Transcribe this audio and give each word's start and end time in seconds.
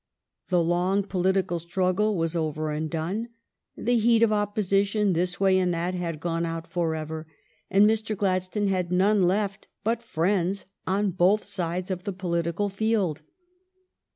The 0.49 0.63
long 0.63 1.03
polit 1.03 1.35
ical 1.35 1.59
struggle 1.61 2.17
was 2.17 2.35
over 2.35 2.71
and 2.71 2.89
done. 2.89 3.29
The 3.77 3.99
heat 3.99 4.23
of 4.23 4.31
opposition 4.31 5.13
this 5.13 5.39
way 5.39 5.59
and 5.59 5.71
that 5.75 5.93
had 5.93 6.19
gone 6.19 6.43
out 6.43 6.65
forever, 6.65 7.27
and 7.69 7.87
Mr. 7.87 8.17
Gladstone 8.17 8.67
had 8.69 8.91
none 8.91 9.27
left 9.27 9.67
but 9.83 10.01
friends 10.01 10.65
on 10.87 11.11
both 11.11 11.43
sides 11.43 11.91
of 11.91 12.01
the 12.05 12.13
political 12.13 12.67
field. 12.67 13.21